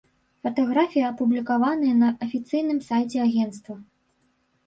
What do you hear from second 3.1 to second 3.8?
агенцтва.